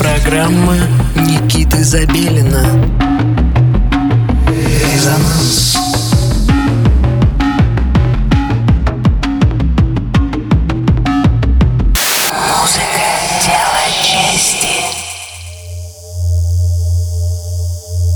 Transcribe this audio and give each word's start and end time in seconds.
программа 0.00 0.78
Никиты 1.14 1.84
Забелина 1.84 2.64
Резонанс 4.48 5.76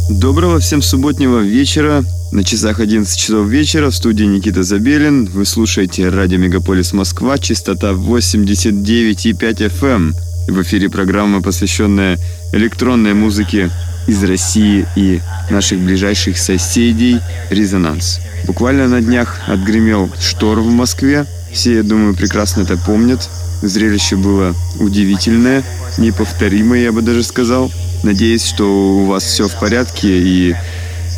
Доброго 0.08 0.60
всем 0.60 0.80
субботнего 0.80 1.40
вечера. 1.40 2.02
На 2.32 2.44
часах 2.44 2.80
11 2.80 3.18
часов 3.18 3.46
вечера 3.46 3.90
в 3.90 3.94
студии 3.94 4.24
Никита 4.24 4.62
Забелин. 4.62 5.26
Вы 5.26 5.44
слушаете 5.44 6.08
радио 6.08 6.38
Мегаполис 6.38 6.94
Москва, 6.94 7.36
частота 7.36 7.90
89,5 7.90 9.34
FM. 9.68 10.14
В 10.46 10.60
эфире 10.62 10.90
программа, 10.90 11.40
посвященная 11.40 12.18
электронной 12.52 13.14
музыке 13.14 13.70
из 14.06 14.22
России 14.22 14.86
и 14.94 15.20
наших 15.48 15.78
ближайших 15.78 16.36
соседей 16.36 17.20
«Резонанс». 17.48 18.20
Буквально 18.46 18.86
на 18.86 19.00
днях 19.00 19.40
отгремел 19.46 20.10
штор 20.20 20.60
в 20.60 20.70
Москве. 20.70 21.24
Все, 21.50 21.76
я 21.76 21.82
думаю, 21.82 22.14
прекрасно 22.14 22.60
это 22.62 22.76
помнят. 22.76 23.28
Зрелище 23.62 24.16
было 24.16 24.54
удивительное, 24.78 25.64
неповторимое, 25.96 26.82
я 26.82 26.92
бы 26.92 27.00
даже 27.00 27.22
сказал. 27.22 27.72
Надеюсь, 28.02 28.44
что 28.44 28.66
у 28.66 29.06
вас 29.06 29.24
все 29.24 29.48
в 29.48 29.58
порядке 29.58 30.08
и 30.08 30.54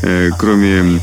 э, 0.02 0.30
кроме, 0.38 1.00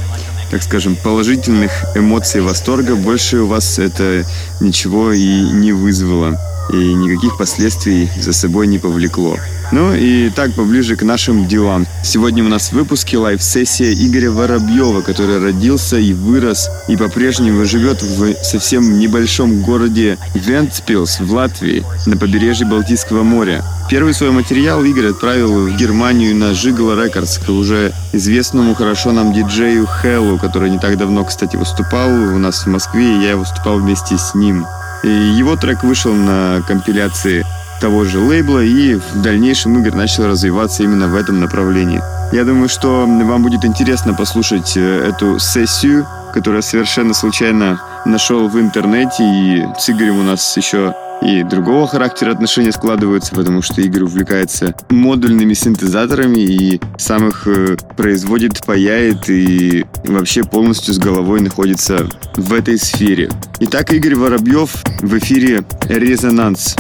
так 0.50 0.64
скажем, 0.64 0.96
положительных 0.96 1.72
эмоций 1.94 2.40
восторга, 2.40 2.96
больше 2.96 3.40
у 3.40 3.48
вас 3.48 3.80
это 3.80 4.26
ничего 4.62 5.12
и 5.12 5.42
не 5.42 5.74
вызвало 5.74 6.40
и 6.72 6.94
никаких 6.94 7.38
последствий 7.38 8.10
за 8.20 8.34
собой 8.34 8.68
не 8.68 8.80
повлекло. 8.80 9.38
Ну 9.72 9.94
и 9.94 10.30
так 10.30 10.54
поближе 10.54 10.96
к 10.96 11.04
нашим 11.04 11.48
делам. 11.48 11.88
Сегодня 12.04 12.44
у 12.44 12.48
нас 12.48 12.70
в 12.70 12.74
выпуске 12.74 13.18
live-сессия 13.18 13.94
Игоря 13.94 14.30
Воробьева, 14.30 15.02
который 15.02 15.40
родился 15.40 15.98
и 15.98 16.14
вырос 16.14 16.70
и 16.88 16.96
по-прежнему 16.96 17.66
живет 17.66 18.04
в 18.04 18.36
совсем 18.44 19.00
небольшом 19.00 19.62
городе 19.62 20.18
Вентспилс 20.36 21.20
в 21.20 21.34
Латвии 21.34 21.84
на 22.06 22.18
побережье 22.18 22.68
Балтийского 22.68 23.24
моря. 23.24 23.64
Первый 23.90 24.14
свой 24.14 24.32
материал 24.32 24.84
Игорь 24.84 25.08
отправил 25.08 25.68
в 25.68 25.76
Германию 25.76 26.36
на 26.36 26.54
Gigolo 26.54 27.04
Records 27.04 27.38
к 27.38 27.50
уже 27.50 27.94
известному 28.12 28.76
хорошо 28.76 29.12
нам 29.12 29.34
диджею 29.34 29.88
Хеллу, 29.88 30.38
который 30.38 30.70
не 30.70 30.80
так 30.80 30.98
давно, 30.98 31.26
кстати, 31.26 31.56
выступал 31.56 32.10
у 32.10 32.38
нас 32.38 32.66
в 32.66 32.68
Москве, 32.68 33.18
и 33.18 33.24
я 33.24 33.38
выступал 33.38 33.80
вместе 33.80 34.18
с 34.18 34.36
ним. 34.36 34.66
Его 35.04 35.56
трек 35.56 35.84
вышел 35.84 36.14
на 36.14 36.62
компиляции 36.68 37.46
того 37.82 38.06
же 38.06 38.20
лейбла, 38.20 38.64
и 38.64 38.96
в 38.96 39.22
дальнейшем 39.22 39.78
Игорь 39.80 39.96
начал 39.96 40.28
развиваться 40.28 40.84
именно 40.84 41.08
в 41.08 41.16
этом 41.16 41.42
направлении. 41.42 42.02
Я 42.32 42.46
думаю, 42.46 42.70
что 42.70 43.06
вам 43.06 43.44
будет 43.44 43.66
интересно 43.66 44.14
послушать 44.14 44.78
э, 44.78 45.10
эту 45.10 45.38
сессию, 45.38 46.08
которую 46.34 46.60
я 46.60 46.62
совершенно 46.62 47.14
случайно 47.14 47.82
нашел 48.06 48.48
в 48.48 48.60
интернете, 48.60 49.24
и 49.24 49.66
с 49.78 49.90
Игорем 49.90 50.20
у 50.20 50.24
нас 50.24 50.56
еще 50.58 50.96
и 51.24 51.44
другого 51.44 51.88
характера 51.88 52.32
отношения 52.32 52.72
складываются, 52.72 53.34
потому 53.34 53.62
что 53.62 53.82
Игорь 53.82 54.04
увлекается 54.04 54.76
модульными 54.90 55.54
синтезаторами 55.54 56.40
и 56.40 56.82
сам 56.98 57.30
их 57.30 57.48
э, 57.48 57.78
производит, 57.96 58.66
паяет 58.66 59.30
и 59.30 59.86
вообще 60.04 60.44
полностью 60.44 60.94
с 60.94 60.98
головой 60.98 61.42
находится 61.42 62.08
в 62.36 62.54
этой 62.54 62.78
сфере. 62.78 63.30
Итак, 63.60 63.94
Игорь 63.94 64.16
Воробьев 64.16 64.84
в 65.02 65.18
эфире 65.18 65.64
«Резонанс». 65.88 66.76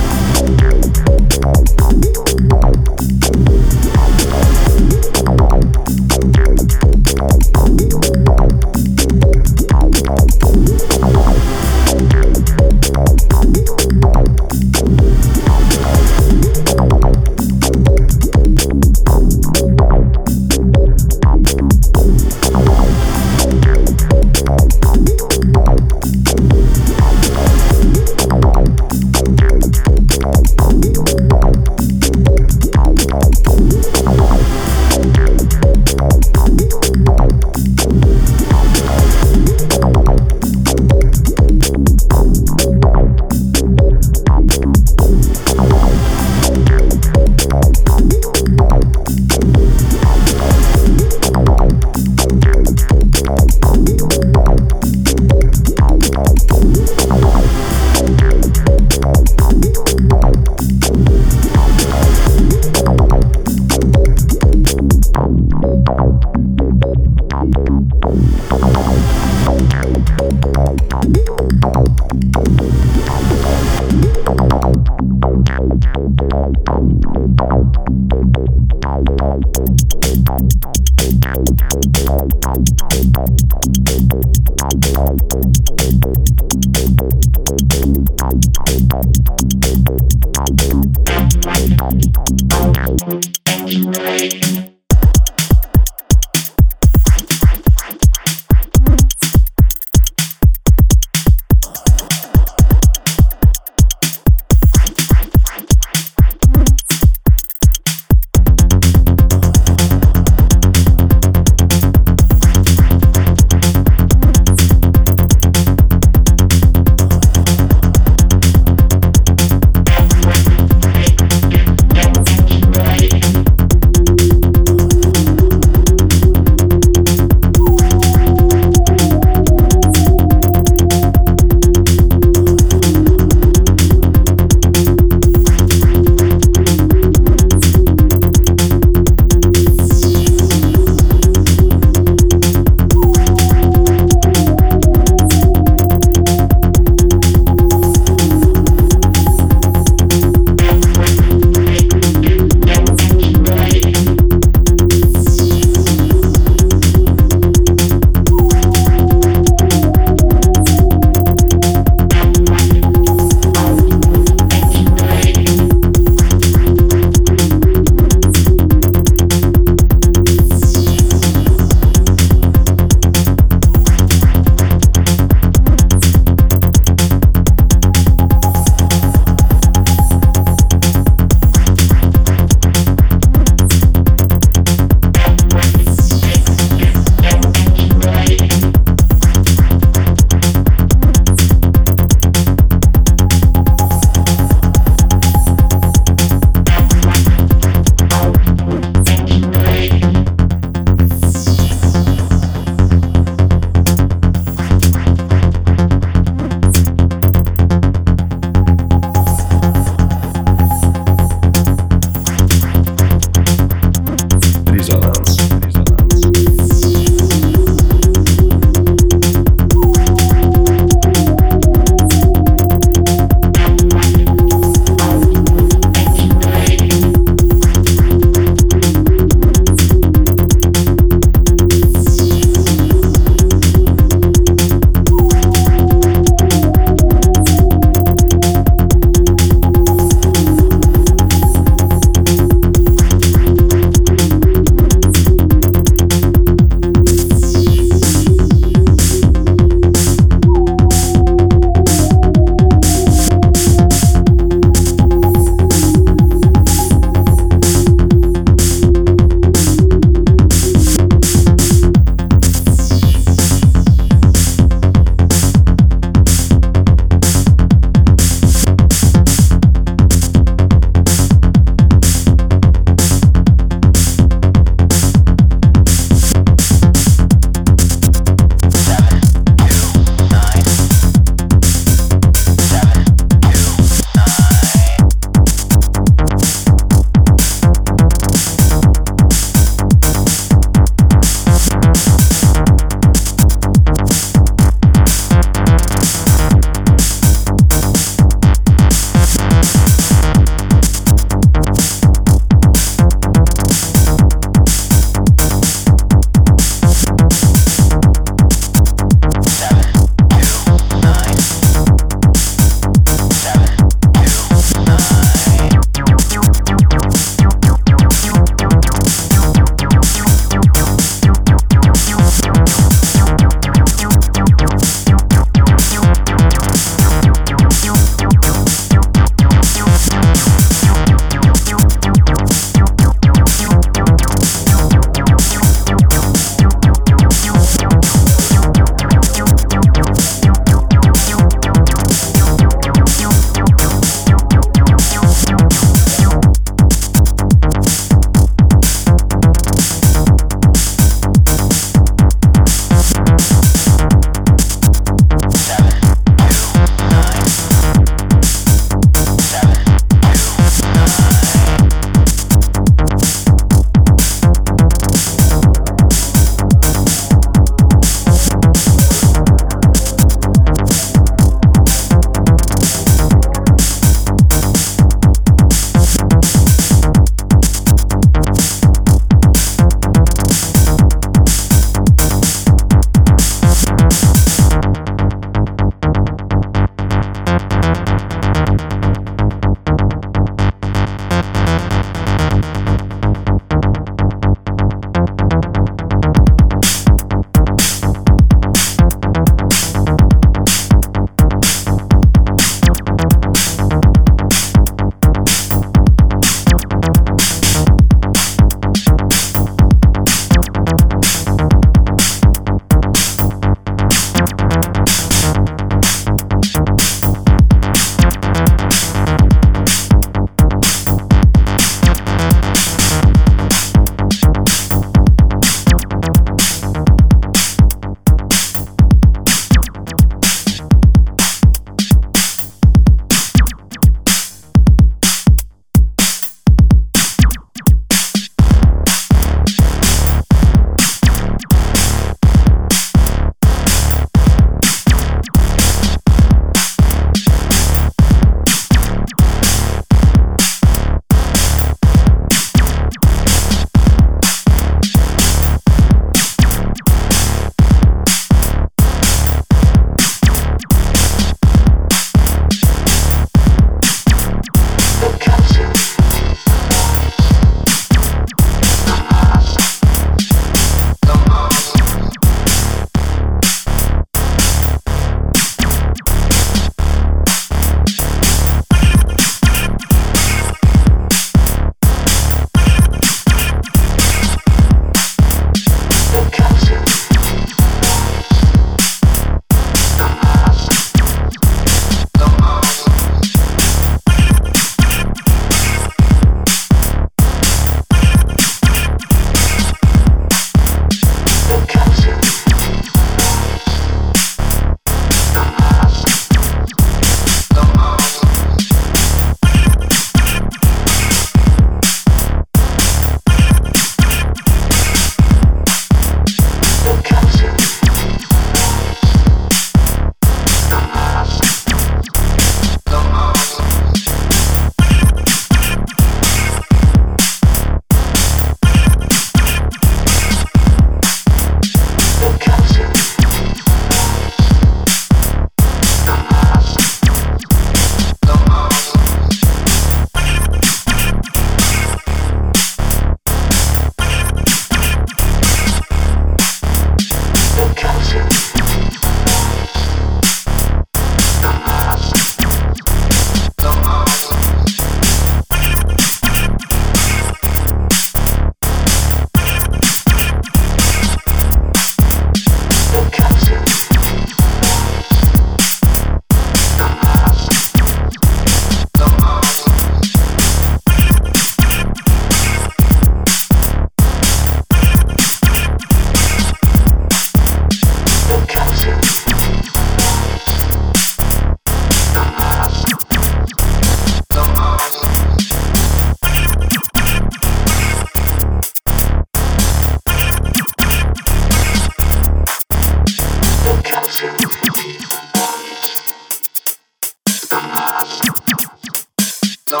no 599.94 600.00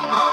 moms. 0.00 0.25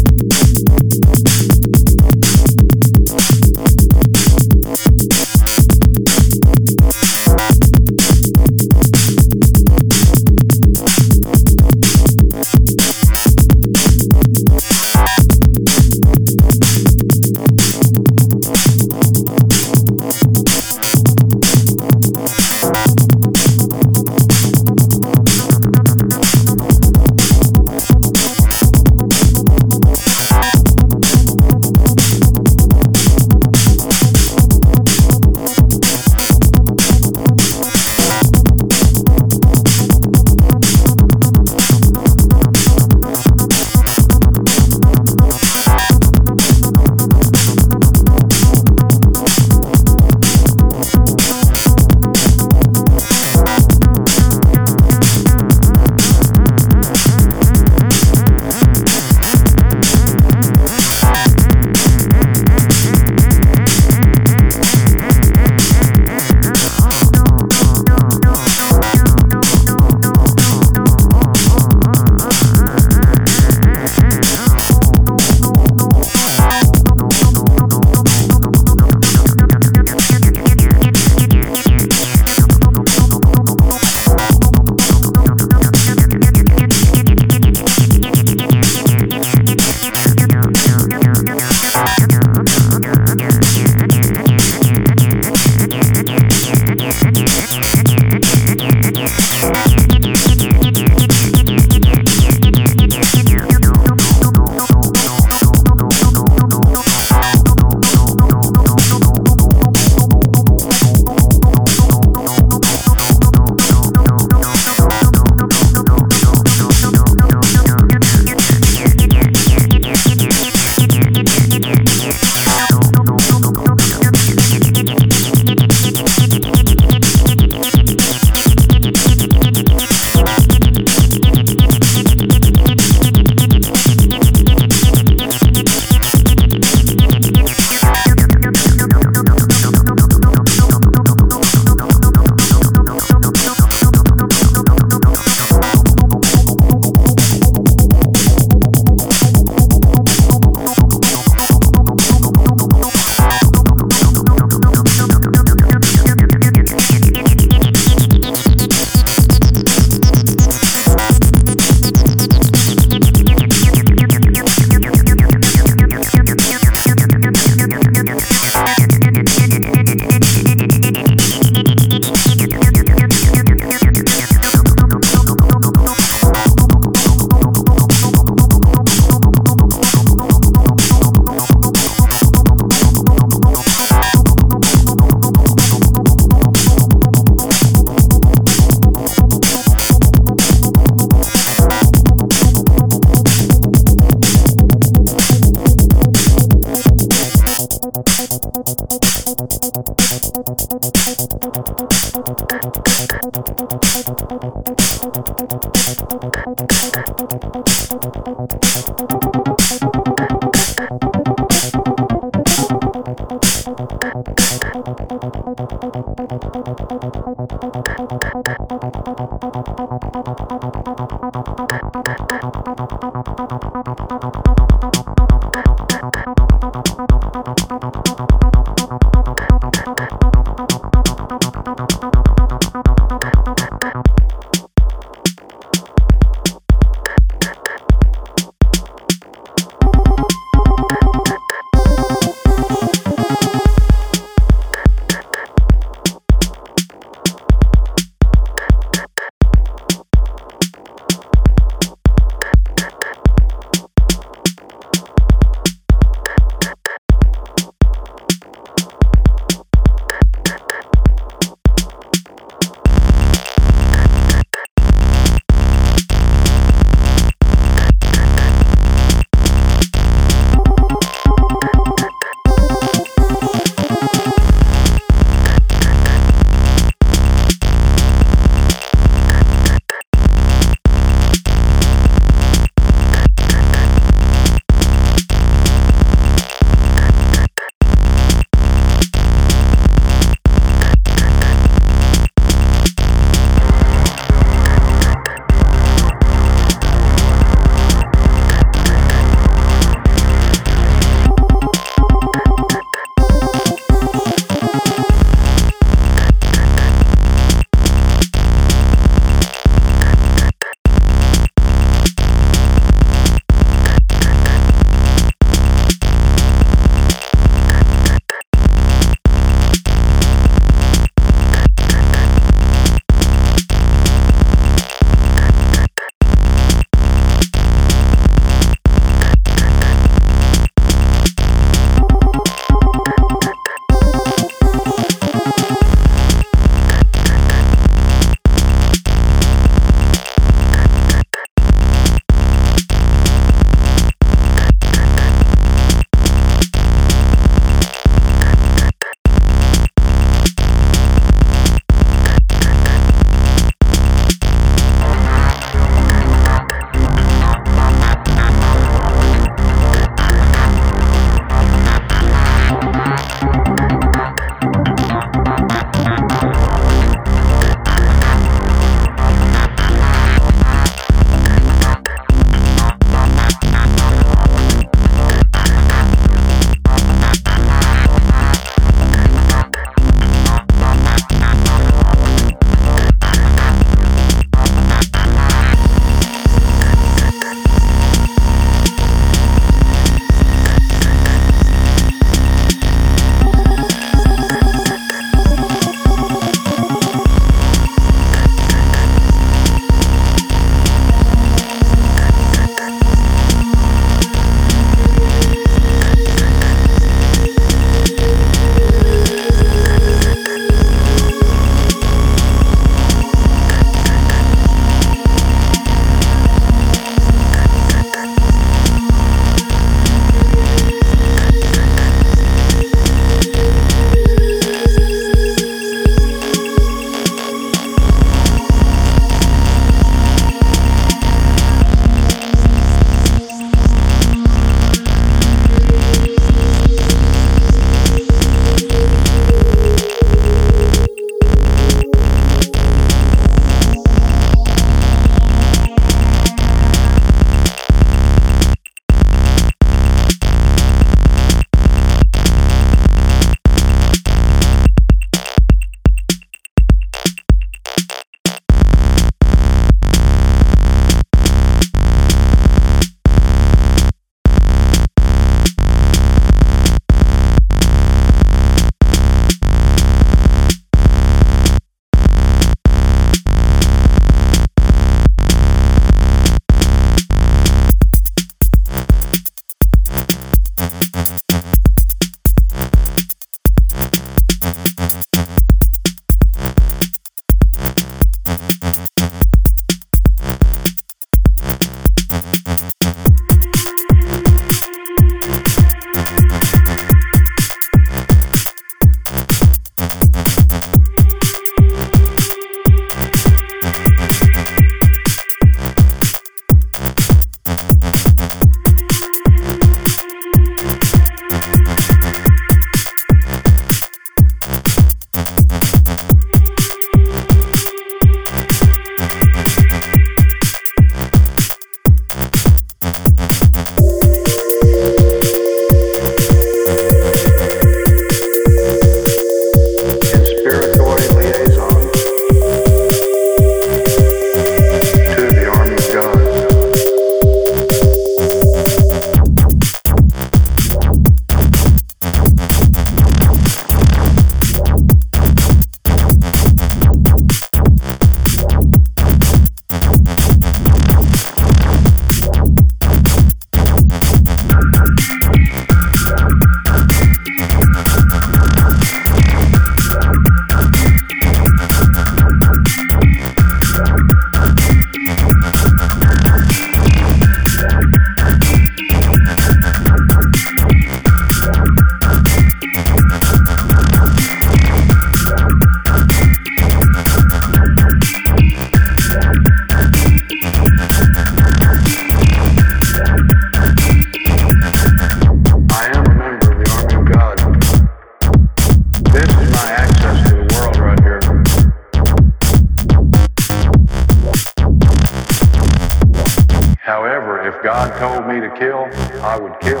I 599.43 599.57
would 599.57 599.79
kill. 599.79 600.00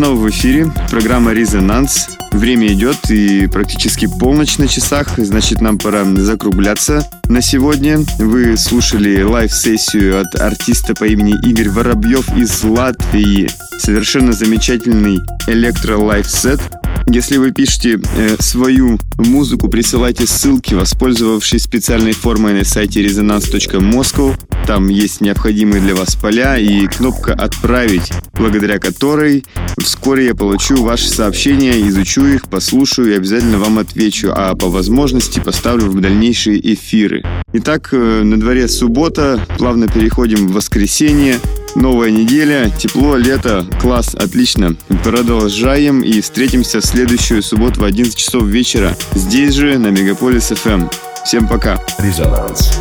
Снова 0.00 0.18
в 0.18 0.30
эфире. 0.30 0.72
Программа 0.88 1.34
«Резонанс». 1.34 2.08
Время 2.32 2.68
идет 2.68 3.10
и 3.10 3.46
практически 3.48 4.08
полночь 4.18 4.56
на 4.56 4.66
часах, 4.66 5.08
значит, 5.18 5.60
нам 5.60 5.76
пора 5.76 6.04
закругляться 6.04 7.06
на 7.28 7.42
сегодня. 7.42 7.98
Вы 8.18 8.56
слушали 8.56 9.20
live-сессию 9.20 10.22
от 10.22 10.40
артиста 10.40 10.94
по 10.94 11.04
имени 11.04 11.34
Игорь 11.46 11.68
Воробьев 11.68 12.34
из 12.34 12.64
Латвии. 12.64 13.50
Совершенно 13.78 14.32
замечательный 14.32 15.18
электро-live-сет. 15.46 16.60
Если 17.06 17.36
вы 17.38 17.50
пишете 17.50 18.00
э, 18.16 18.36
свою 18.38 18.98
музыку, 19.18 19.68
присылайте 19.68 20.26
ссылки, 20.26 20.74
воспользовавшись 20.74 21.64
специальной 21.64 22.12
формой 22.12 22.54
на 22.54 22.64
сайте 22.64 23.04
resonance.moscow. 23.04 24.34
Там 24.66 24.88
есть 24.88 25.20
необходимые 25.20 25.82
для 25.82 25.94
вас 25.94 26.14
поля 26.14 26.56
и 26.56 26.86
кнопка 26.86 27.32
«Отправить», 27.32 28.12
благодаря 28.34 28.78
которой 28.78 29.44
вскоре 29.82 30.26
я 30.26 30.34
получу 30.34 30.82
ваши 30.82 31.08
сообщения, 31.08 31.86
изучу 31.88 32.26
их, 32.26 32.48
послушаю 32.48 33.12
и 33.12 33.16
обязательно 33.16 33.58
вам 33.58 33.78
отвечу, 33.78 34.32
а 34.34 34.54
по 34.54 34.68
возможности 34.68 35.40
поставлю 35.40 35.86
в 35.90 36.00
дальнейшие 36.00 36.74
эфиры. 36.74 37.22
Итак, 37.52 37.90
э, 37.92 38.22
на 38.22 38.38
дворе 38.38 38.68
суббота, 38.68 39.44
плавно 39.58 39.88
переходим 39.88 40.48
в 40.48 40.52
воскресенье. 40.52 41.38
Новая 41.74 42.10
неделя, 42.10 42.70
тепло, 42.76 43.16
лето, 43.16 43.66
класс, 43.80 44.14
отлично. 44.14 44.74
Продолжаем 45.04 46.00
и 46.00 46.20
встретимся 46.20 46.80
в 46.80 46.84
следующую 46.84 47.42
субботу 47.42 47.80
в 47.80 47.84
11 47.84 48.16
часов 48.16 48.44
вечера 48.44 48.96
здесь 49.14 49.54
же 49.54 49.78
на 49.78 49.88
Мегаполис 49.88 50.50
FM. 50.50 50.92
Всем 51.24 51.46
пока. 51.46 51.80
Резонанс. 51.98 52.80